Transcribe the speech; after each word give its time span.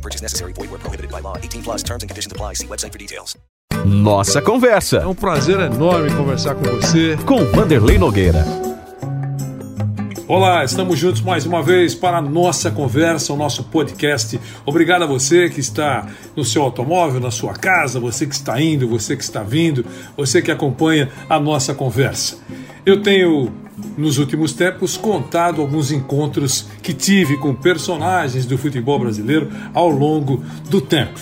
No 0.00 0.02
purchase 0.02 0.22
necessary. 0.22 0.52
Void 0.54 0.70
where 0.70 0.78
prohibited 0.80 1.10
by 1.10 1.20
law. 1.20 1.36
18 1.36 1.62
plus 1.62 1.82
terms 1.82 2.02
and 2.02 2.08
conditions 2.08 2.32
apply. 2.32 2.54
See 2.54 2.66
website 2.66 2.92
for 2.92 2.98
details. 2.98 3.36
Nossa 3.84 4.40
Conversa, 4.42 4.98
É 4.98 5.06
um 5.06 5.14
prazer 5.14 5.58
enorme 5.60 6.10
conversar 6.14 6.54
com 6.54 6.64
você. 6.64 7.16
com 7.26 7.44
Vanderlei 7.46 7.98
Nogueira. 7.98 8.44
Olá, 10.28 10.64
estamos 10.64 10.98
juntos 10.98 11.20
mais 11.20 11.44
uma 11.44 11.62
vez 11.62 11.94
para 11.94 12.18
a 12.18 12.22
nossa 12.22 12.70
conversa, 12.70 13.32
o 13.32 13.36
nosso 13.36 13.64
podcast. 13.64 14.40
Obrigado 14.64 15.02
a 15.02 15.06
você 15.06 15.48
que 15.50 15.60
está 15.60 16.06
no 16.36 16.44
seu 16.44 16.62
automóvel, 16.62 17.20
na 17.20 17.30
sua 17.32 17.52
casa, 17.52 17.98
você 17.98 18.26
que 18.26 18.34
está 18.34 18.60
indo, 18.60 18.88
você 18.88 19.16
que 19.16 19.24
está 19.24 19.42
vindo, 19.42 19.84
você 20.16 20.40
que 20.40 20.50
acompanha 20.50 21.10
a 21.28 21.38
nossa 21.40 21.74
conversa. 21.74 22.38
Eu 22.86 23.02
tenho, 23.02 23.52
nos 24.00 24.18
últimos 24.18 24.52
tempos, 24.52 24.96
contado 24.96 25.60
alguns 25.60 25.92
encontros 25.92 26.66
que 26.82 26.92
tive 26.92 27.36
com 27.36 27.54
personagens 27.54 28.46
do 28.46 28.56
futebol 28.56 28.98
brasileiro 28.98 29.50
ao 29.74 29.88
longo 29.88 30.42
do 30.68 30.80
tempo. 30.80 31.20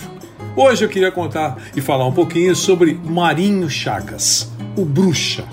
Hoje 0.55 0.85
eu 0.85 0.89
queria 0.89 1.11
contar 1.11 1.57
e 1.75 1.81
falar 1.81 2.07
um 2.07 2.11
pouquinho 2.11 2.55
sobre 2.55 2.99
Marinho 3.05 3.69
Chagas, 3.69 4.51
o 4.75 4.83
Bruxa. 4.83 5.45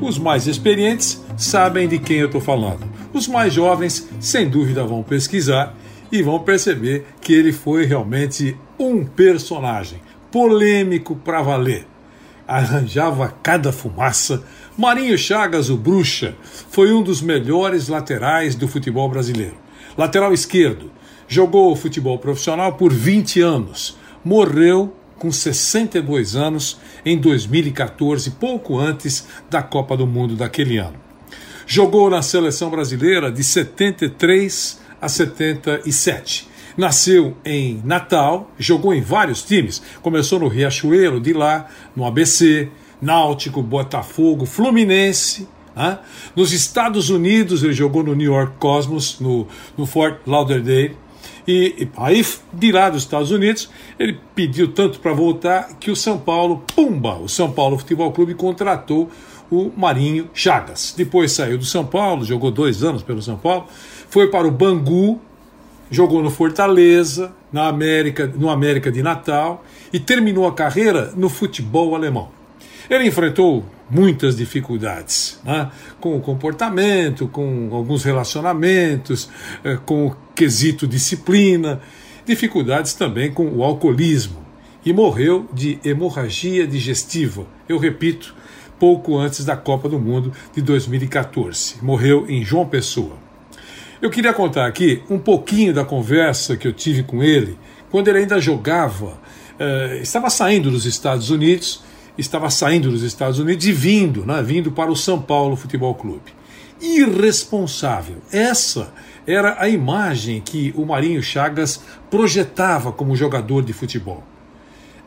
Os 0.00 0.18
mais 0.18 0.46
experientes 0.46 1.22
sabem 1.36 1.86
de 1.86 1.98
quem 1.98 2.18
eu 2.18 2.26
estou 2.26 2.40
falando. 2.40 2.80
Os 3.12 3.28
mais 3.28 3.52
jovens, 3.52 4.08
sem 4.18 4.48
dúvida, 4.48 4.84
vão 4.84 5.02
pesquisar 5.02 5.76
e 6.10 6.22
vão 6.22 6.40
perceber 6.40 7.06
que 7.20 7.32
ele 7.32 7.52
foi 7.52 7.84
realmente 7.84 8.56
um 8.78 9.04
personagem 9.04 10.00
polêmico 10.32 11.14
para 11.14 11.42
valer. 11.42 11.86
Arranjava 12.46 13.34
cada 13.42 13.72
fumaça. 13.72 14.44
Marinho 14.76 15.16
Chagas, 15.16 15.70
o 15.70 15.76
Bruxa, 15.76 16.34
foi 16.70 16.92
um 16.92 17.02
dos 17.02 17.22
melhores 17.22 17.88
laterais 17.88 18.54
do 18.54 18.68
futebol 18.68 19.08
brasileiro. 19.08 19.56
Lateral 19.96 20.32
esquerdo, 20.32 20.90
jogou 21.28 21.74
futebol 21.76 22.18
profissional 22.18 22.74
por 22.74 22.92
20 22.92 23.40
anos. 23.40 23.96
Morreu 24.24 24.94
com 25.18 25.30
62 25.30 26.36
anos 26.36 26.78
em 27.04 27.18
2014, 27.18 28.32
pouco 28.32 28.78
antes 28.78 29.26
da 29.48 29.62
Copa 29.62 29.96
do 29.96 30.06
Mundo 30.06 30.36
daquele 30.36 30.78
ano. 30.78 30.96
Jogou 31.66 32.10
na 32.10 32.20
seleção 32.20 32.68
brasileira 32.68 33.32
de 33.32 33.42
73 33.42 34.80
a 35.00 35.08
77. 35.08 36.48
Nasceu 36.76 37.36
em 37.44 37.80
Natal, 37.84 38.50
jogou 38.58 38.94
em 38.94 39.00
vários 39.00 39.42
times. 39.42 39.82
Começou 40.02 40.38
no 40.38 40.48
Riachuelo, 40.48 41.20
de 41.20 41.32
lá, 41.32 41.68
no 41.94 42.04
ABC, 42.04 42.68
Náutico, 43.00 43.62
Botafogo, 43.62 44.46
Fluminense. 44.46 45.48
né? 45.76 45.98
Nos 46.34 46.52
Estados 46.52 47.10
Unidos, 47.10 47.62
ele 47.62 47.72
jogou 47.72 48.02
no 48.02 48.14
New 48.14 48.32
York 48.32 48.54
Cosmos, 48.58 49.20
no, 49.20 49.46
no 49.76 49.86
Fort 49.86 50.18
Lauderdale. 50.26 50.96
E, 51.46 51.74
e 51.78 51.88
aí, 51.96 52.24
de 52.52 52.72
lá 52.72 52.88
dos 52.88 53.02
Estados 53.02 53.30
Unidos, 53.30 53.70
ele 53.98 54.18
pediu 54.34 54.72
tanto 54.72 54.98
para 54.98 55.12
voltar 55.12 55.74
que 55.78 55.90
o 55.90 55.96
São 55.96 56.18
Paulo, 56.18 56.64
pumba, 56.74 57.16
o 57.16 57.28
São 57.28 57.52
Paulo 57.52 57.78
Futebol 57.78 58.10
Clube 58.12 58.34
contratou 58.34 59.10
o 59.50 59.70
Marinho 59.76 60.28
Chagas. 60.32 60.94
Depois 60.96 61.32
saiu 61.32 61.58
do 61.58 61.64
São 61.64 61.84
Paulo, 61.84 62.24
jogou 62.24 62.50
dois 62.50 62.82
anos 62.82 63.02
pelo 63.02 63.20
São 63.20 63.36
Paulo, 63.36 63.66
foi 64.08 64.28
para 64.28 64.48
o 64.48 64.50
Bangu, 64.50 65.20
jogou 65.94 66.22
no 66.22 66.30
Fortaleza, 66.30 67.32
na 67.52 67.68
América, 67.68 68.26
no 68.26 68.50
América 68.50 68.90
de 68.90 69.02
Natal 69.02 69.64
e 69.92 69.98
terminou 69.98 70.46
a 70.46 70.52
carreira 70.52 71.12
no 71.16 71.28
futebol 71.28 71.94
alemão. 71.94 72.28
Ele 72.90 73.06
enfrentou 73.06 73.64
muitas 73.88 74.36
dificuldades 74.36 75.40
né? 75.44 75.70
com 76.00 76.16
o 76.16 76.20
comportamento, 76.20 77.28
com 77.28 77.70
alguns 77.72 78.04
relacionamentos, 78.04 79.30
eh, 79.62 79.78
com 79.86 80.08
o 80.08 80.16
quesito 80.34 80.86
disciplina, 80.86 81.80
dificuldades 82.26 82.94
também 82.94 83.32
com 83.32 83.48
o 83.48 83.62
alcoolismo 83.62 84.44
e 84.84 84.92
morreu 84.92 85.48
de 85.52 85.78
hemorragia 85.84 86.66
digestiva. 86.66 87.46
Eu 87.68 87.78
repito, 87.78 88.34
pouco 88.78 89.16
antes 89.16 89.44
da 89.44 89.56
Copa 89.56 89.88
do 89.88 89.98
Mundo 89.98 90.32
de 90.54 90.60
2014. 90.60 91.76
Morreu 91.80 92.26
em 92.28 92.44
João 92.44 92.66
Pessoa. 92.66 93.23
Eu 94.04 94.10
queria 94.10 94.34
contar 94.34 94.66
aqui 94.66 95.02
um 95.08 95.18
pouquinho 95.18 95.72
da 95.72 95.82
conversa 95.82 96.58
que 96.58 96.68
eu 96.68 96.74
tive 96.74 97.02
com 97.04 97.22
ele 97.22 97.58
quando 97.90 98.08
ele 98.08 98.18
ainda 98.18 98.38
jogava, 98.38 99.18
eh, 99.58 100.00
estava 100.02 100.28
saindo 100.28 100.70
dos 100.70 100.84
Estados 100.84 101.30
Unidos, 101.30 101.82
estava 102.18 102.50
saindo 102.50 102.90
dos 102.90 103.02
Estados 103.02 103.38
Unidos 103.38 103.66
e 103.66 103.72
vindo, 103.72 104.26
né, 104.26 104.42
vindo 104.42 104.70
para 104.70 104.92
o 104.92 104.94
São 104.94 105.22
Paulo 105.22 105.56
Futebol 105.56 105.94
Clube. 105.94 106.34
Irresponsável. 106.82 108.16
Essa 108.30 108.92
era 109.26 109.56
a 109.58 109.70
imagem 109.70 110.42
que 110.42 110.74
o 110.76 110.84
Marinho 110.84 111.22
Chagas 111.22 111.80
projetava 112.10 112.92
como 112.92 113.16
jogador 113.16 113.64
de 113.64 113.72
futebol. 113.72 114.22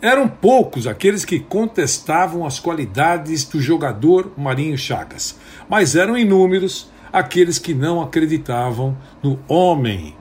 Eram 0.02 0.28
poucos 0.28 0.88
aqueles 0.88 1.24
que 1.24 1.40
contestavam 1.40 2.48
as 2.48 2.60
qualidades 2.60 3.44
do 3.44 3.62
jogador 3.62 4.32
Marinho 4.36 4.76
Chagas, 4.76 5.38
mas 5.70 5.96
eram 5.96 6.18
inúmeros 6.18 6.90
aqueles 7.12 7.60
que 7.60 7.74
não 7.74 8.02
acreditavam 8.02 8.98
no 9.24 9.40
homem, 9.48 10.16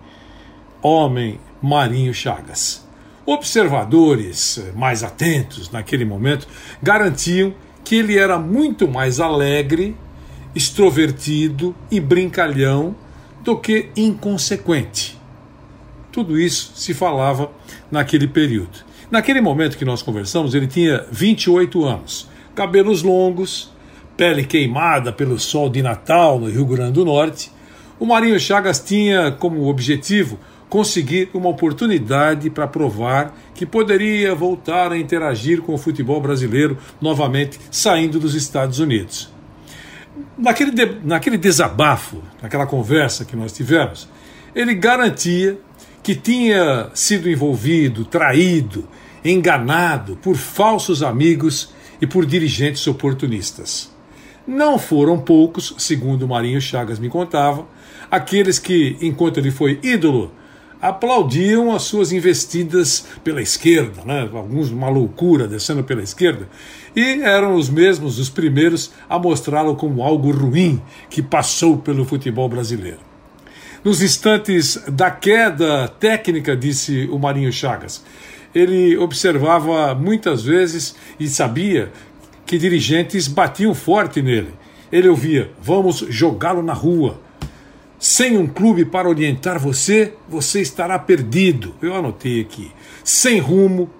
homem 0.82 1.40
Marinho 1.62 2.12
Chagas. 2.14 2.86
Observadores 3.24 4.64
mais 4.74 5.02
atentos 5.02 5.70
naquele 5.70 6.04
momento 6.04 6.46
garantiam 6.82 7.54
que 7.82 7.96
ele 7.96 8.18
era 8.18 8.38
muito 8.38 8.88
mais 8.88 9.20
alegre, 9.20 9.96
extrovertido 10.54 11.74
e 11.90 12.00
brincalhão 12.00 12.94
do 13.42 13.56
que 13.56 13.90
inconsequente. 13.96 15.16
Tudo 16.10 16.38
isso 16.38 16.72
se 16.74 16.94
falava 16.94 17.50
naquele 17.90 18.26
período. 18.26 18.84
Naquele 19.10 19.40
momento 19.40 19.76
que 19.76 19.84
nós 19.84 20.02
conversamos, 20.02 20.54
ele 20.54 20.66
tinha 20.66 21.06
28 21.12 21.84
anos, 21.84 22.28
cabelos 22.54 23.02
longos, 23.02 23.70
pele 24.16 24.44
queimada 24.44 25.12
pelo 25.12 25.38
sol 25.38 25.68
de 25.68 25.82
Natal 25.82 26.40
no 26.40 26.48
Rio 26.48 26.64
Grande 26.64 26.92
do 26.92 27.04
Norte. 27.04 27.50
O 27.98 28.06
Marinho 28.06 28.38
Chagas 28.40 28.80
tinha 28.80 29.30
como 29.32 29.68
objetivo 29.68 30.38
conseguir 30.68 31.30
uma 31.32 31.48
oportunidade 31.48 32.50
para 32.50 32.66
provar 32.66 33.34
que 33.54 33.64
poderia 33.64 34.34
voltar 34.34 34.92
a 34.92 34.98
interagir 34.98 35.62
com 35.62 35.74
o 35.74 35.78
futebol 35.78 36.20
brasileiro 36.20 36.76
novamente 37.00 37.58
saindo 37.70 38.18
dos 38.18 38.34
Estados 38.34 38.78
Unidos. 38.78 39.32
Naquele, 40.36 40.70
de, 40.70 40.98
naquele 41.04 41.38
desabafo, 41.38 42.22
naquela 42.42 42.66
conversa 42.66 43.24
que 43.24 43.36
nós 43.36 43.52
tivemos, 43.52 44.08
ele 44.54 44.74
garantia 44.74 45.58
que 46.02 46.14
tinha 46.14 46.90
sido 46.94 47.28
envolvido, 47.28 48.04
traído, 48.04 48.88
enganado 49.24 50.16
por 50.16 50.36
falsos 50.36 51.02
amigos 51.02 51.74
e 52.00 52.06
por 52.06 52.24
dirigentes 52.24 52.86
oportunistas. 52.86 53.95
Não 54.46 54.78
foram 54.78 55.18
poucos, 55.18 55.74
segundo 55.76 56.28
Marinho 56.28 56.60
Chagas 56.60 57.00
me 57.00 57.08
contava, 57.08 57.66
aqueles 58.08 58.60
que, 58.60 58.96
enquanto 59.00 59.38
ele 59.38 59.50
foi 59.50 59.80
ídolo, 59.82 60.30
aplaudiam 60.80 61.74
as 61.74 61.82
suas 61.82 62.12
investidas 62.12 63.06
pela 63.24 63.42
esquerda, 63.42 64.04
né? 64.04 64.28
alguns 64.32 64.70
uma 64.70 64.88
loucura 64.88 65.48
descendo 65.48 65.82
pela 65.82 66.02
esquerda, 66.02 66.48
e 66.94 67.22
eram 67.22 67.56
os 67.56 67.68
mesmos 67.68 68.20
os 68.20 68.28
primeiros 68.28 68.92
a 69.08 69.18
mostrá-lo 69.18 69.74
como 69.74 70.02
algo 70.02 70.30
ruim 70.30 70.80
que 71.10 71.22
passou 71.22 71.78
pelo 71.78 72.04
futebol 72.04 72.48
brasileiro. 72.48 73.00
Nos 73.82 74.00
instantes 74.00 74.80
da 74.88 75.10
queda 75.10 75.88
técnica, 75.88 76.56
disse 76.56 77.08
o 77.10 77.18
Marinho 77.18 77.52
Chagas, 77.52 78.04
ele 78.54 78.96
observava 78.96 79.94
muitas 79.94 80.42
vezes 80.42 80.96
e 81.20 81.28
sabia 81.28 81.92
que 82.46 82.56
dirigentes 82.56 83.26
batiam 83.28 83.74
forte 83.74 84.22
nele. 84.22 84.54
Ele 84.90 85.08
ouvia: 85.08 85.50
vamos 85.60 86.04
jogá-lo 86.08 86.62
na 86.62 86.72
rua. 86.72 87.20
Sem 87.98 88.36
um 88.38 88.46
clube 88.46 88.84
para 88.84 89.08
orientar 89.08 89.58
você, 89.58 90.14
você 90.28 90.60
estará 90.60 90.98
perdido. 90.98 91.74
Eu 91.82 91.94
anotei 91.94 92.40
aqui. 92.40 92.70
Sem 93.02 93.38
rumo 93.38 93.90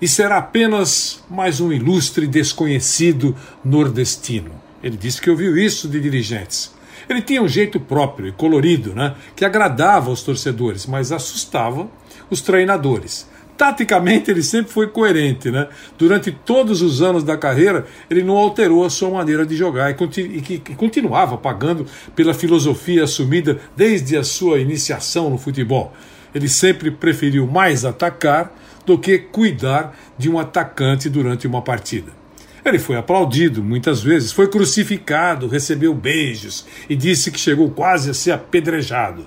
e 0.00 0.06
será 0.06 0.38
apenas 0.38 1.24
mais 1.30 1.60
um 1.60 1.72
ilustre 1.72 2.26
desconhecido 2.26 3.34
nordestino. 3.64 4.50
Ele 4.82 4.96
disse 4.96 5.20
que 5.20 5.30
ouviu 5.30 5.56
isso 5.56 5.88
de 5.88 6.00
dirigentes. 6.00 6.74
Ele 7.08 7.22
tinha 7.22 7.40
um 7.40 7.48
jeito 7.48 7.78
próprio 7.78 8.28
e 8.28 8.32
colorido, 8.32 8.94
né, 8.94 9.14
que 9.34 9.44
agradava 9.44 10.10
aos 10.10 10.22
torcedores, 10.22 10.86
mas 10.86 11.12
assustava 11.12 11.88
os 12.28 12.40
treinadores. 12.40 13.28
Taticamente, 13.56 14.30
ele 14.30 14.42
sempre 14.42 14.70
foi 14.70 14.86
coerente. 14.88 15.50
Né? 15.50 15.68
Durante 15.96 16.30
todos 16.30 16.82
os 16.82 17.00
anos 17.00 17.24
da 17.24 17.36
carreira, 17.36 17.86
ele 18.10 18.22
não 18.22 18.36
alterou 18.36 18.84
a 18.84 18.90
sua 18.90 19.10
maneira 19.10 19.46
de 19.46 19.56
jogar 19.56 19.90
e, 19.90 19.94
continu 19.94 20.34
e, 20.34 20.58
continuava 20.76 21.38
pagando 21.38 21.86
pela 22.14 22.34
filosofia 22.34 23.04
assumida 23.04 23.58
desde 23.74 24.16
a 24.16 24.22
sua 24.22 24.58
iniciação 24.58 25.30
no 25.30 25.38
futebol. 25.38 25.94
Ele 26.34 26.48
sempre 26.48 26.90
preferiu 26.90 27.46
mais 27.46 27.84
atacar 27.84 28.54
do 28.84 28.98
que 28.98 29.18
cuidar 29.18 29.96
de 30.18 30.28
um 30.28 30.38
atacante 30.38 31.08
durante 31.08 31.46
uma 31.46 31.62
partida. 31.62 32.12
Ele 32.64 32.78
foi 32.78 32.96
aplaudido 32.96 33.62
muitas 33.62 34.02
vezes, 34.02 34.32
foi 34.32 34.48
crucificado, 34.48 35.46
recebeu 35.46 35.94
beijos 35.94 36.66
e 36.90 36.96
disse 36.96 37.30
que 37.30 37.38
chegou 37.38 37.70
quase 37.70 38.10
a 38.10 38.14
ser 38.14 38.32
apedrejado. 38.32 39.26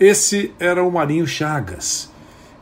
Esse 0.00 0.52
era 0.58 0.82
o 0.82 0.90
Marinho 0.90 1.26
Chagas, 1.26 2.10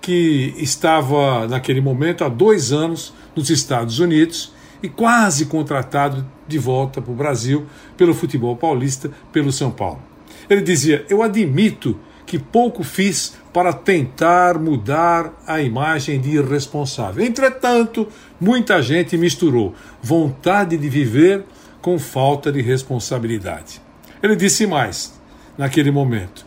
que 0.07 0.55
estava 0.59 1.49
naquele 1.49 1.81
momento 1.81 2.23
há 2.23 2.29
dois 2.29 2.71
anos 2.71 3.13
nos 3.35 3.51
Estados 3.51 3.99
Unidos 3.99 4.53
e 4.81 4.89
quase 4.89 5.47
contratado 5.47 6.25
de 6.47 6.61
volta 6.61 7.03
para 7.03 7.11
o 7.11 7.17
Brasil 7.17 7.67
pelo 7.97 8.15
futebol 8.15 8.57
paulista, 8.57 9.11
pelo 9.33 9.51
São 9.51 9.69
Paulo. 9.69 10.01
Ele 10.49 10.63
dizia: 10.63 11.05
Eu 11.11 11.25
admito 11.25 11.99
que 12.25 12.39
pouco 12.39 12.85
fiz 12.85 13.37
para 13.53 13.73
tentar 13.73 14.61
mudar 14.61 15.43
a 15.45 15.61
imagem 15.61 16.21
de 16.21 16.37
irresponsável. 16.37 17.25
Entretanto, 17.25 18.07
muita 18.41 18.81
gente 18.81 19.19
misturou 19.19 19.75
vontade 20.01 20.79
de 20.79 20.89
viver 20.89 21.45
com 21.83 21.99
falta 21.99 22.53
de 22.53 22.63
responsabilidade. 22.63 23.83
Ele 24.23 24.37
disse 24.37 24.69
mais 24.69 25.21
naquele 25.59 25.91
momento, 25.91 26.47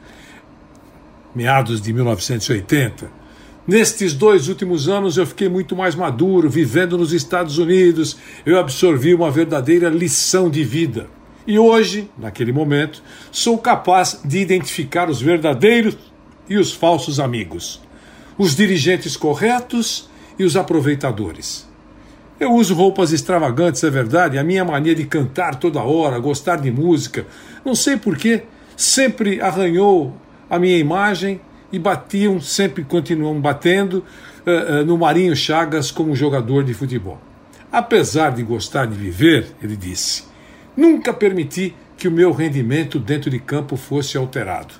meados 1.36 1.82
de 1.82 1.92
1980. 1.92 3.19
Nestes 3.70 4.16
dois 4.16 4.48
últimos 4.48 4.90
anos 4.90 5.16
eu 5.16 5.28
fiquei 5.28 5.48
muito 5.48 5.76
mais 5.76 5.94
maduro, 5.94 6.50
vivendo 6.50 6.98
nos 6.98 7.14
Estados 7.14 7.60
Unidos, 7.60 8.18
eu 8.44 8.58
absorvi 8.58 9.14
uma 9.14 9.30
verdadeira 9.30 9.90
lição 9.90 10.50
de 10.50 10.64
vida. 10.64 11.06
E 11.46 11.60
hoje, 11.60 12.10
naquele 12.18 12.52
momento, 12.52 13.04
sou 13.32 13.60
capaz 13.60 14.22
de 14.26 14.40
identificar 14.40 15.08
os 15.08 15.22
verdadeiros 15.22 15.96
e 16.50 16.58
os 16.58 16.74
falsos 16.74 17.20
amigos, 17.20 17.80
os 18.40 18.56
dirigentes 18.56 19.16
corretos 19.16 20.10
e 20.40 20.44
os 20.44 20.58
aproveitadores. 20.58 21.70
Eu 22.40 22.54
uso 22.54 22.74
roupas 22.74 23.14
extravagantes, 23.14 23.84
é 23.84 23.90
verdade, 23.92 24.40
a 24.40 24.44
minha 24.44 24.66
mania 24.66 24.96
de 24.96 25.06
cantar 25.06 25.58
toda 25.58 25.80
hora, 25.84 26.18
gostar 26.18 26.56
de 26.56 26.72
música, 26.72 27.28
não 27.64 27.76
sei 27.76 27.98
porquê, 27.98 28.42
sempre 28.76 29.40
arranhou 29.40 30.18
a 30.50 30.58
minha 30.58 30.80
imagem 30.80 31.40
e 31.72 31.80
batiam, 31.80 32.40
sempre 32.40 32.84
continuam 32.84 33.40
batendo 33.40 34.04
uh, 34.46 34.82
uh, 34.82 34.86
no 34.86 34.98
Marinho 34.98 35.36
Chagas 35.36 35.92
como 35.92 36.16
jogador 36.16 36.64
de 36.64 36.74
futebol. 36.74 37.20
Apesar 37.72 38.32
de 38.32 38.44
gostar 38.44 38.88
de 38.88 38.96
viver, 38.96 39.48
ele 39.62 39.76
disse, 39.76 40.24
Nunca 40.76 41.14
permiti 41.14 41.76
que 41.98 42.08
o 42.08 42.12
meu 42.12 42.32
rendimento 42.32 42.98
dentro 42.98 43.30
de 43.30 43.40
campo 43.40 43.76
fosse 43.76 44.18
alterado. 44.18 44.74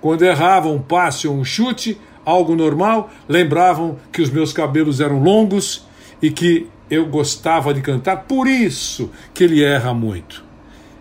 Quando 0.00 0.22
errava 0.22 0.68
um 0.68 0.80
passe 0.80 1.26
ou 1.28 1.34
um 1.34 1.44
chute, 1.44 1.98
algo 2.24 2.56
normal, 2.56 3.10
lembravam 3.28 3.96
que 4.12 4.20
os 4.20 4.30
meus 4.30 4.52
cabelos 4.52 5.00
eram 5.00 5.22
longos 5.22 5.86
e 6.20 6.30
que 6.30 6.68
eu 6.90 7.06
gostava 7.06 7.72
de 7.72 7.80
cantar, 7.80 8.24
por 8.24 8.46
isso 8.46 9.10
que 9.32 9.44
ele 9.44 9.62
erra 9.62 9.94
muito. 9.94 10.44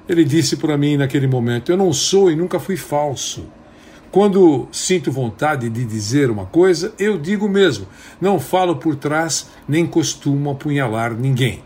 Ele 0.07 0.23
disse 0.23 0.57
para 0.57 0.77
mim 0.77 0.97
naquele 0.97 1.27
momento: 1.27 1.71
Eu 1.71 1.77
não 1.77 1.91
sou 1.91 2.31
e 2.31 2.35
nunca 2.35 2.59
fui 2.59 2.77
falso. 2.77 3.47
Quando 4.15 4.69
sinto 4.71 5.11
vontade 5.11 5.69
de 5.69 5.83
dizer 5.83 6.31
uma 6.31 6.45
coisa, 6.45 6.93
eu 6.97 7.17
digo 7.17 7.49
mesmo. 7.49 7.85
Não 8.21 8.39
falo 8.39 8.77
por 8.77 8.95
trás, 8.95 9.49
nem 9.67 9.85
costumo 9.85 10.51
apunhalar 10.51 11.13
ninguém. 11.13 11.61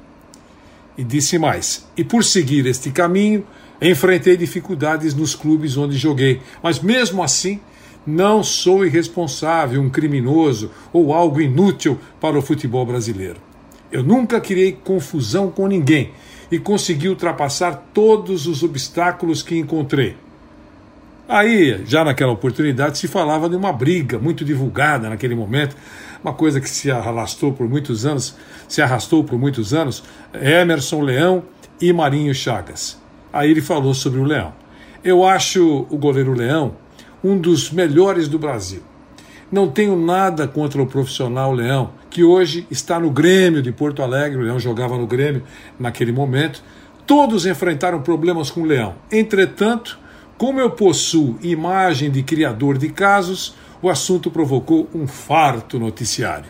E 0.97 1.03
disse 1.03 1.37
mais: 1.37 1.87
E 1.95 2.03
por 2.03 2.23
seguir 2.23 2.65
este 2.65 2.89
caminho, 2.89 3.45
enfrentei 3.79 4.35
dificuldades 4.35 5.13
nos 5.13 5.35
clubes 5.35 5.77
onde 5.77 5.95
joguei, 5.95 6.41
mas 6.63 6.79
mesmo 6.79 7.21
assim, 7.21 7.59
não 8.03 8.43
sou 8.43 8.83
irresponsável, 8.83 9.79
um 9.79 9.87
criminoso 9.91 10.71
ou 10.91 11.13
algo 11.13 11.39
inútil 11.39 11.99
para 12.19 12.35
o 12.35 12.41
futebol 12.41 12.83
brasileiro. 12.83 13.39
Eu 13.91 14.01
nunca 14.01 14.41
criei 14.41 14.71
confusão 14.71 15.51
com 15.51 15.67
ninguém 15.67 16.13
e 16.51 16.57
consegui 16.57 17.09
ultrapassar 17.09 17.91
todos 17.93 18.47
os 18.47 18.63
obstáculos 18.63 19.43
que 19.43 19.55
encontrei. 19.55 20.17
Aí, 21.29 21.83
já 21.85 22.03
naquela 22.03 22.31
oportunidade, 22.31 22.97
se 22.97 23.07
falava 23.07 23.47
de 23.47 23.55
uma 23.55 23.71
briga 23.71 24.17
muito 24.17 24.43
divulgada 24.43 25.07
naquele 25.07 25.35
momento 25.35 25.75
uma 26.23 26.33
coisa 26.33 26.59
que 26.59 26.67
se 26.67 26.89
arrastou 26.89 27.53
por 27.53 27.69
muitos 27.69 28.03
anos, 28.03 28.35
se 28.67 28.81
arrastou 28.81 29.23
por 29.23 29.37
muitos 29.37 29.71
anos, 29.71 30.03
Emerson 30.33 31.01
Leão 31.01 31.43
e 31.79 31.93
Marinho 31.93 32.33
Chagas. 32.33 32.99
Aí 33.31 33.51
ele 33.51 33.61
falou 33.61 33.93
sobre 33.93 34.19
o 34.19 34.23
Leão. 34.23 34.53
Eu 35.03 35.23
acho 35.23 35.85
o 35.89 35.97
goleiro 35.99 36.33
Leão 36.33 36.75
um 37.23 37.37
dos 37.37 37.71
melhores 37.71 38.27
do 38.27 38.39
Brasil. 38.39 38.81
Não 39.51 39.67
tenho 39.69 39.95
nada 39.95 40.47
contra 40.47 40.81
o 40.81 40.87
profissional 40.87 41.53
Leão, 41.53 41.91
que 42.09 42.23
hoje 42.23 42.65
está 42.71 42.99
no 42.99 43.11
Grêmio 43.11 43.61
de 43.61 43.71
Porto 43.71 44.01
Alegre. 44.01 44.39
O 44.39 44.41
Leão 44.41 44.59
jogava 44.59 44.97
no 44.97 45.05
Grêmio 45.05 45.43
naquele 45.79 46.11
momento. 46.11 46.63
Todos 47.05 47.45
enfrentaram 47.45 48.01
problemas 48.01 48.51
com 48.51 48.61
o 48.61 48.65
Leão. 48.65 48.95
Entretanto, 49.11 49.99
como 50.39 50.61
eu 50.61 50.71
possuo 50.71 51.37
imagem 51.41 52.09
de 52.09 52.23
criador 52.23 52.77
de 52.77 52.87
casos, 52.87 53.57
o 53.81 53.89
assunto 53.89 54.31
provocou 54.31 54.89
um 54.95 55.05
farto 55.05 55.77
noticiário. 55.77 56.49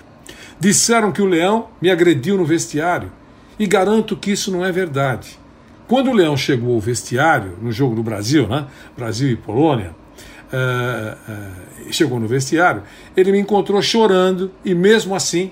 Disseram 0.60 1.12
que 1.12 1.24
o 1.24 1.26
Leão 1.26 1.70
me 1.82 1.90
agrediu 1.90 2.38
no 2.38 2.46
vestiário 2.46 3.12
e 3.58 3.66
garanto 3.66 4.16
que 4.16 4.30
isso 4.30 4.52
não 4.52 4.64
é 4.64 4.72
verdade. 4.72 5.40
Quando 5.88 6.12
o 6.12 6.14
Leão 6.14 6.38
chegou 6.38 6.76
ao 6.76 6.80
vestiário, 6.80 7.58
no 7.60 7.72
jogo 7.72 7.96
do 7.96 8.04
Brasil, 8.04 8.48
né? 8.48 8.68
Brasil 8.96 9.32
e 9.32 9.36
Polônia, 9.36 9.96
uh, 10.54 11.88
uh, 11.88 11.92
chegou 11.92 12.20
no 12.20 12.28
vestiário, 12.28 12.84
ele 13.18 13.32
me 13.32 13.40
encontrou 13.40 13.82
chorando 13.82 14.52
e, 14.64 14.76
mesmo 14.76 15.16
assim, 15.16 15.50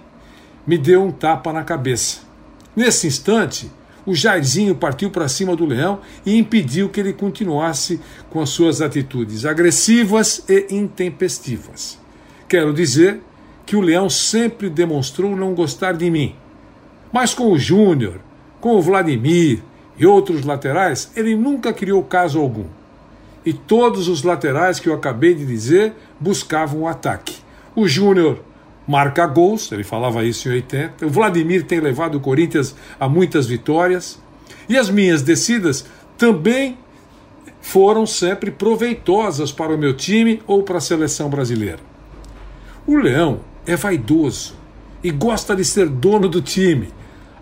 me 0.66 0.78
deu 0.78 1.04
um 1.04 1.12
tapa 1.12 1.52
na 1.52 1.64
cabeça. 1.64 2.20
Nesse 2.76 3.08
instante, 3.08 3.72
o 4.08 4.16
Jairzinho 4.16 4.74
partiu 4.74 5.12
para 5.12 5.28
cima 5.28 5.54
do 5.54 5.66
leão 5.66 6.00
e 6.26 6.38
impediu 6.38 6.88
que 6.88 7.02
ele 7.02 7.12
continuasse 7.12 8.00
com 8.30 8.40
as 8.42 8.50
suas 8.50 8.82
atitudes 8.82 9.46
agressivas 9.46 10.46
e 10.48 10.74
intempestivas. 10.74 12.00
Quero 12.48 12.74
dizer 12.74 13.20
que 13.66 13.76
o 13.76 13.82
leão 13.82 14.10
sempre 14.10 14.70
demonstrou 14.70 15.36
não 15.36 15.54
gostar 15.54 15.92
de 15.92 16.10
mim. 16.10 16.34
Mas 17.12 17.34
com 17.34 17.52
o 17.52 17.60
Júnior, 17.60 18.22
com 18.62 18.78
o 18.78 18.82
Vladimir 18.82 19.62
e 19.98 20.06
outros 20.06 20.46
laterais, 20.46 21.12
ele 21.14 21.36
nunca 21.36 21.74
criou 21.74 22.02
caso 22.02 22.40
algum. 22.40 22.68
E 23.46 23.52
todos 23.52 24.08
os 24.08 24.24
laterais 24.24 24.80
que 24.80 24.88
eu 24.88 24.94
acabei 24.94 25.34
de 25.34 25.46
dizer 25.46 25.94
buscavam 26.18 26.84
o 26.84 26.88
ataque. 26.88 27.36
O 27.76 27.86
Júnior 27.86 28.40
marca 28.88 29.26
gols, 29.28 29.72
ele 29.72 29.84
falava 29.84 30.24
isso 30.24 30.48
em 30.48 30.54
80. 30.54 31.06
O 31.06 31.10
Vladimir 31.10 31.66
tem 31.66 31.80
levado 31.80 32.16
o 32.16 32.22
Corinthians 32.22 32.76
a 33.00 33.10
muitas 33.10 33.46
vitórias. 33.46 34.20
E 34.70 34.78
as 34.78 34.90
minhas 34.90 35.22
descidas 35.22 35.86
também 36.18 36.78
foram 37.62 38.06
sempre 38.06 38.50
proveitosas 38.50 39.52
para 39.52 39.76
o 39.76 39.78
meu 39.78 39.94
time 39.94 40.42
ou 40.48 40.64
para 40.64 40.78
a 40.78 40.82
seleção 40.82 41.30
brasileira. 41.30 41.80
O 42.86 42.96
Leão 42.96 43.42
é 43.66 43.76
vaidoso 43.76 44.56
e 45.04 45.12
gosta 45.12 45.56
de 45.56 45.66
ser 45.66 45.90
dono 45.90 46.30
do 46.30 46.42
time. 46.42 46.90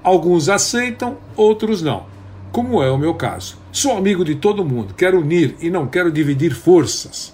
Alguns 0.03 0.49
aceitam, 0.49 1.17
outros 1.35 1.81
não, 1.81 2.07
como 2.51 2.81
é 2.81 2.89
o 2.89 2.97
meu 2.97 3.13
caso. 3.13 3.57
Sou 3.71 3.95
amigo 3.95 4.25
de 4.25 4.35
todo 4.35 4.65
mundo, 4.65 4.93
quero 4.95 5.19
unir 5.19 5.55
e 5.59 5.69
não 5.69 5.85
quero 5.87 6.11
dividir 6.11 6.55
forças. 6.55 7.33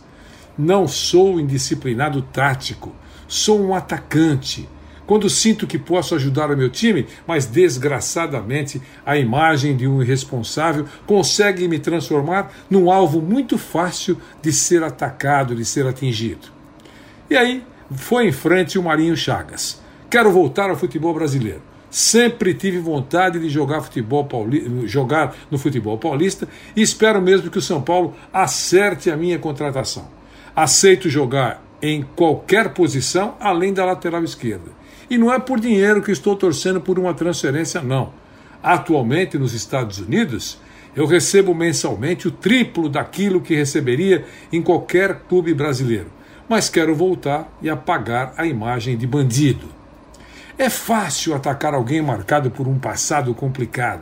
Não 0.58 0.88
sou 0.88 1.40
indisciplinado 1.40 2.22
tático 2.22 2.94
Sou 3.32 3.62
um 3.62 3.74
atacante. 3.74 4.68
Quando 5.08 5.30
sinto 5.30 5.66
que 5.66 5.80
posso 5.80 6.14
ajudar 6.16 6.52
o 6.52 6.58
meu 6.58 6.70
time, 6.70 7.08
mas 7.26 7.46
desgraçadamente 7.46 8.82
a 9.06 9.18
imagem 9.18 9.74
de 9.74 9.88
um 9.88 10.02
irresponsável 10.02 10.86
consegue 11.08 11.66
me 11.66 11.80
transformar 11.80 12.52
num 12.70 12.92
alvo 12.92 13.22
muito 13.22 13.58
fácil 13.58 14.18
de 14.42 14.52
ser 14.52 14.84
atacado, 14.84 15.56
de 15.56 15.64
ser 15.64 15.88
atingido. 15.88 16.50
E 17.30 17.38
aí 17.38 17.64
foi 17.92 18.28
em 18.28 18.34
frente 18.34 18.78
o 18.78 18.84
Marinho 18.84 19.16
Chagas. 19.16 19.82
Quero 20.10 20.30
voltar 20.30 20.70
ao 20.70 20.76
futebol 20.76 21.14
brasileiro. 21.14 21.62
Sempre 21.90 22.54
tive 22.54 22.80
vontade 22.80 23.40
de 23.40 23.48
jogar, 23.48 23.80
futebol 23.80 24.26
pauli... 24.26 24.86
jogar 24.90 25.34
no 25.50 25.58
futebol 25.58 25.98
paulista 25.98 26.50
e 26.76 26.82
espero 26.82 27.22
mesmo 27.22 27.50
que 27.50 27.60
o 27.60 27.62
São 27.62 27.82
Paulo 27.82 28.14
acerte 28.34 29.10
a 29.10 29.16
minha 29.16 29.40
contratação. 29.40 30.10
Aceito 30.54 31.10
jogar 31.10 31.71
em 31.82 32.04
qualquer 32.16 32.70
posição 32.74 33.36
além 33.40 33.74
da 33.74 33.86
lateral 33.86 34.24
esquerda. 34.24 34.72
E 35.10 35.18
não 35.18 35.34
é 35.34 35.40
por 35.40 35.60
dinheiro 35.60 36.02
que 36.02 36.12
estou 36.12 36.36
torcendo 36.36 36.80
por 36.80 36.98
uma 36.98 37.14
transferência, 37.14 37.82
não. 37.82 38.14
Atualmente, 38.64 39.38
nos 39.38 39.54
Estados 39.54 40.00
Unidos, 40.00 40.60
eu 40.96 41.06
recebo 41.06 41.54
mensalmente 41.56 42.28
o 42.28 42.32
triplo 42.32 42.88
daquilo 42.88 43.42
que 43.42 43.56
receberia 43.56 44.26
em 44.52 44.62
qualquer 44.62 45.22
clube 45.28 45.54
brasileiro. 45.54 46.08
Mas 46.48 46.70
quero 46.70 46.94
voltar 46.96 47.52
e 47.62 47.70
apagar 47.70 48.34
a 48.38 48.46
imagem 48.46 48.98
de 48.98 49.08
bandido. 49.08 49.68
É 50.58 50.70
fácil 50.70 51.34
atacar 51.34 51.74
alguém 51.74 52.02
marcado 52.02 52.52
por 52.52 52.68
um 52.68 52.78
passado 52.78 53.34
complicado. 53.34 54.02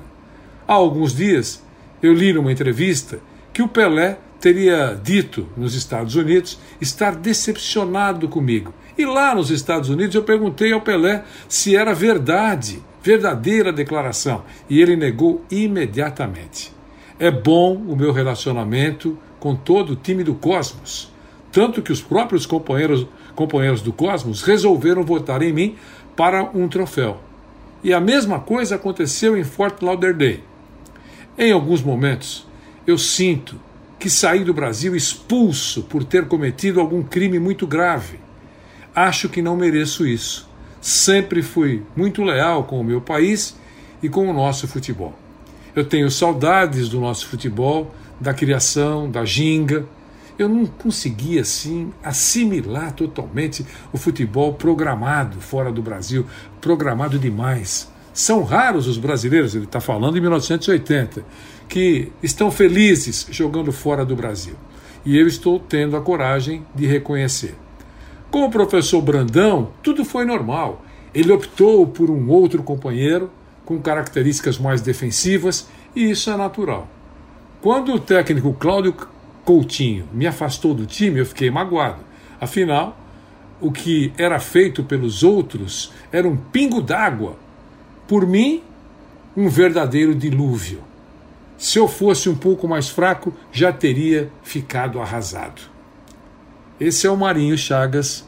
Há 0.67 0.73
alguns 0.73 1.15
dias, 1.15 1.63
eu 2.01 2.13
li 2.13 2.33
numa 2.33 2.51
entrevista 2.51 3.19
que 3.53 3.61
o 3.61 3.67
Pelé 3.67 4.17
teria 4.39 4.99
dito 5.01 5.47
nos 5.57 5.75
Estados 5.75 6.15
Unidos 6.15 6.59
estar 6.79 7.15
decepcionado 7.15 8.27
comigo. 8.27 8.73
E 8.97 9.05
lá 9.05 9.35
nos 9.35 9.49
Estados 9.49 9.89
Unidos 9.89 10.15
eu 10.15 10.23
perguntei 10.23 10.71
ao 10.71 10.81
Pelé 10.81 11.23
se 11.47 11.75
era 11.75 11.93
verdade, 11.93 12.81
verdadeira 13.01 13.71
declaração, 13.71 14.43
e 14.69 14.81
ele 14.81 14.95
negou 14.95 15.43
imediatamente. 15.49 16.73
É 17.19 17.29
bom 17.29 17.75
o 17.75 17.95
meu 17.95 18.11
relacionamento 18.11 19.17
com 19.39 19.55
todo 19.55 19.91
o 19.91 19.95
time 19.95 20.23
do 20.23 20.35
Cosmos, 20.35 21.11
tanto 21.51 21.81
que 21.81 21.91
os 21.91 22.01
próprios 22.01 22.45
companheiros, 22.45 23.07
companheiros 23.35 23.81
do 23.81 23.91
Cosmos 23.91 24.41
resolveram 24.41 25.03
votar 25.03 25.41
em 25.41 25.51
mim 25.51 25.75
para 26.15 26.43
um 26.53 26.67
troféu. 26.67 27.21
E 27.83 27.93
a 27.93 27.99
mesma 27.99 28.39
coisa 28.39 28.75
aconteceu 28.75 29.37
em 29.37 29.43
Fort 29.43 29.81
Lauderdale. 29.81 30.43
Em 31.37 31.53
alguns 31.53 31.81
momentos, 31.81 32.45
eu 32.85 32.97
sinto 32.97 33.55
que 33.99 34.09
saí 34.09 34.43
do 34.43 34.53
Brasil 34.53 34.95
expulso 34.95 35.83
por 35.83 36.03
ter 36.03 36.27
cometido 36.27 36.79
algum 36.79 37.03
crime 37.03 37.37
muito 37.37 37.67
grave. 37.67 38.19
Acho 38.95 39.27
que 39.27 39.41
não 39.41 39.57
mereço 39.57 40.07
isso. 40.07 40.49
Sempre 40.81 41.43
fui 41.43 41.83
muito 41.95 42.23
leal 42.23 42.63
com 42.63 42.79
o 42.79 42.83
meu 42.83 43.01
país 43.01 43.57
e 44.01 44.07
com 44.07 44.29
o 44.29 44.33
nosso 44.33 44.67
futebol. 44.67 45.13
Eu 45.75 45.83
tenho 45.83 46.09
saudades 46.09 46.87
do 46.87 46.99
nosso 46.99 47.27
futebol, 47.27 47.93
da 48.19 48.33
criação, 48.33 49.11
da 49.11 49.25
ginga, 49.25 49.85
eu 50.39 50.47
não 50.47 50.65
conseguia 50.65 51.41
assim 51.41 51.91
assimilar 52.01 52.93
totalmente 52.93 53.65
o 53.91 53.97
futebol 53.97 54.53
programado 54.53 55.41
fora 55.41 55.69
do 55.69 55.81
Brasil, 55.81 56.25
programado 56.61 57.19
demais. 57.19 57.91
São 58.13 58.43
raros 58.43 58.87
os 58.87 58.97
brasileiros, 58.97 59.55
ele 59.55 59.65
está 59.65 59.79
falando 59.79 60.17
em 60.17 60.21
1980, 60.21 61.23
que 61.67 62.11
estão 62.21 62.51
felizes 62.51 63.27
jogando 63.29 63.71
fora 63.71 64.05
do 64.05 64.15
Brasil. 64.15 64.55
E 65.05 65.17
eu 65.17 65.27
estou 65.27 65.59
tendo 65.59 65.95
a 65.95 66.01
coragem 66.01 66.65
de 66.75 66.85
reconhecer. 66.85 67.55
Com 68.29 68.45
o 68.45 68.51
professor 68.51 69.01
Brandão, 69.01 69.71
tudo 69.81 70.03
foi 70.05 70.25
normal. 70.25 70.83
Ele 71.13 71.31
optou 71.31 71.87
por 71.87 72.09
um 72.09 72.29
outro 72.29 72.61
companheiro 72.61 73.31
com 73.65 73.79
características 73.79 74.57
mais 74.57 74.81
defensivas 74.81 75.67
e 75.95 76.11
isso 76.11 76.29
é 76.29 76.37
natural. 76.37 76.87
Quando 77.61 77.93
o 77.93 77.99
técnico 77.99 78.53
Cláudio 78.53 78.95
Coutinho 79.43 80.07
me 80.13 80.27
afastou 80.27 80.73
do 80.73 80.85
time, 80.85 81.19
eu 81.19 81.25
fiquei 81.25 81.49
magoado. 81.49 82.03
Afinal, 82.39 82.97
o 83.59 83.71
que 83.71 84.13
era 84.17 84.39
feito 84.39 84.83
pelos 84.83 85.23
outros 85.23 85.91
era 86.11 86.27
um 86.27 86.37
pingo 86.37 86.81
d'água. 86.81 87.35
Por 88.09 88.25
mim, 88.25 88.63
um 89.37 89.47
verdadeiro 89.47 90.15
dilúvio. 90.15 90.81
Se 91.59 91.77
eu 91.77 91.87
fosse 91.87 92.27
um 92.27 92.33
pouco 92.33 92.67
mais 92.67 92.89
fraco, 92.89 93.31
já 93.51 93.71
teria 93.71 94.31
ficado 94.41 94.99
arrasado. 94.99 95.61
Esse 96.79 97.05
é 97.05 97.11
o 97.11 97.15
Marinho 97.15 97.55
Chagas, 97.55 98.27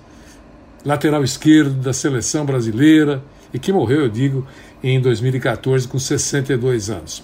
lateral 0.85 1.23
esquerdo 1.23 1.81
da 1.81 1.93
seleção 1.93 2.45
brasileira 2.45 3.23
e 3.51 3.57
que 3.57 3.73
morreu, 3.73 4.01
eu 4.01 4.09
digo, 4.09 4.45
em 4.83 5.01
2014 5.01 5.87
com 5.87 5.97
62 5.97 6.91
anos. 6.91 7.23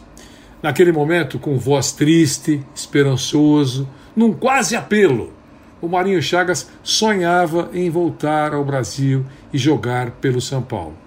Naquele 0.59 0.91
momento, 0.91 1.37
com 1.37 1.59
voz 1.59 1.91
triste, 1.91 2.65
esperançoso, 2.73 3.87
num 4.15 4.33
quase 4.33 4.75
apelo, 4.75 5.31
o 5.79 5.87
Marinho 5.87 6.23
Chagas 6.23 6.67
sonhava 6.81 7.69
em 7.71 7.87
voltar 7.91 8.55
ao 8.55 8.65
Brasil 8.65 9.23
e 9.53 9.59
jogar 9.59 10.09
pelo 10.09 10.41
São 10.41 10.63
Paulo. 10.63 11.05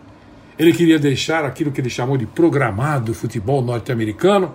Ele 0.61 0.75
queria 0.75 0.99
deixar 0.99 1.43
aquilo 1.47 1.73
que 1.73 1.81
ele 1.81 1.89
chamou 1.89 2.19
de 2.19 2.27
programado 2.27 3.15
futebol 3.15 3.63
norte-americano, 3.63 4.55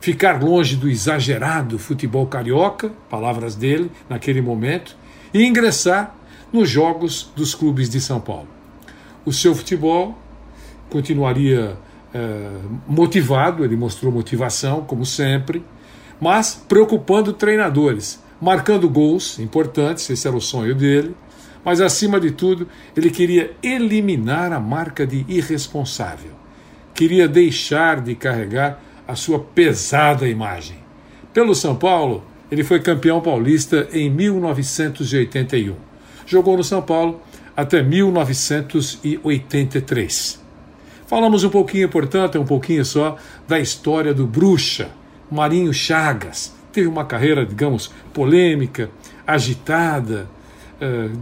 ficar 0.00 0.42
longe 0.42 0.74
do 0.74 0.88
exagerado 0.88 1.78
futebol 1.78 2.26
carioca, 2.26 2.90
palavras 3.10 3.54
dele 3.54 3.90
naquele 4.08 4.40
momento, 4.40 4.96
e 5.34 5.44
ingressar 5.44 6.14
nos 6.50 6.70
jogos 6.70 7.30
dos 7.36 7.54
clubes 7.54 7.90
de 7.90 8.00
São 8.00 8.18
Paulo. 8.18 8.48
O 9.22 9.34
seu 9.34 9.54
futebol 9.54 10.18
continuaria 10.88 11.76
é, 12.14 12.50
motivado, 12.88 13.66
ele 13.66 13.76
mostrou 13.76 14.10
motivação, 14.10 14.80
como 14.80 15.04
sempre, 15.04 15.62
mas 16.18 16.54
preocupando 16.66 17.34
treinadores, 17.34 18.18
marcando 18.40 18.88
gols 18.88 19.38
importantes, 19.38 20.08
esse 20.08 20.26
era 20.26 20.34
o 20.34 20.40
sonho 20.40 20.74
dele, 20.74 21.14
mas 21.64 21.80
acima 21.80 22.20
de 22.20 22.30
tudo, 22.30 22.68
ele 22.96 23.10
queria 23.10 23.52
eliminar 23.62 24.52
a 24.52 24.60
marca 24.60 25.06
de 25.06 25.24
irresponsável. 25.28 26.32
Queria 26.92 27.26
deixar 27.26 28.00
de 28.00 28.14
carregar 28.14 28.80
a 29.08 29.14
sua 29.14 29.38
pesada 29.38 30.28
imagem. 30.28 30.76
Pelo 31.32 31.54
São 31.54 31.74
Paulo, 31.74 32.22
ele 32.50 32.62
foi 32.62 32.80
campeão 32.80 33.18
paulista 33.20 33.88
em 33.92 34.10
1981. 34.10 35.74
Jogou 36.26 36.56
no 36.56 36.64
São 36.64 36.82
Paulo 36.82 37.20
até 37.56 37.82
1983. 37.82 40.42
Falamos 41.06 41.44
um 41.44 41.50
pouquinho, 41.50 41.88
portanto, 41.88 42.40
um 42.40 42.44
pouquinho 42.44 42.84
só, 42.84 43.16
da 43.46 43.60
história 43.60 44.14
do 44.14 44.26
Bruxa, 44.26 44.88
Marinho 45.30 45.72
Chagas. 45.72 46.52
Teve 46.72 46.88
uma 46.88 47.04
carreira, 47.04 47.44
digamos, 47.44 47.92
polêmica, 48.12 48.90
agitada, 49.26 50.28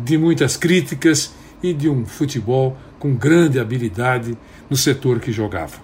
de 0.04 0.18
muitas 0.18 0.56
críticas 0.56 1.32
e 1.62 1.72
de 1.72 1.88
um 1.88 2.04
futebol 2.04 2.76
com 2.98 3.14
grande 3.14 3.58
habilidade 3.58 4.36
no 4.68 4.76
setor 4.76 5.20
que 5.20 5.32
jogava. 5.32 5.74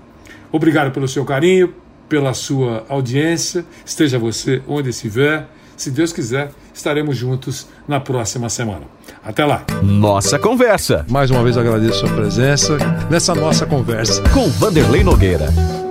Obrigado 0.50 0.92
pelo 0.92 1.06
seu 1.06 1.24
carinho, 1.24 1.74
pela 2.08 2.32
sua 2.32 2.84
audiência. 2.88 3.64
Esteja 3.84 4.18
você 4.18 4.62
onde 4.66 4.90
estiver. 4.90 5.48
Se 5.76 5.90
Deus 5.90 6.12
quiser, 6.12 6.50
estaremos 6.74 7.16
juntos 7.16 7.68
na 7.86 8.00
próxima 8.00 8.48
semana. 8.48 8.82
Até 9.22 9.44
lá. 9.44 9.64
Nossa 9.82 10.38
Conversa. 10.38 11.06
Mais 11.08 11.30
uma 11.30 11.42
vez 11.42 11.56
agradeço 11.56 12.04
a 12.04 12.08
sua 12.08 12.16
presença 12.16 12.78
nessa 13.08 13.34
nossa 13.34 13.64
conversa. 13.66 14.22
Com 14.30 14.48
Vanderlei 14.48 15.04
Nogueira. 15.04 15.87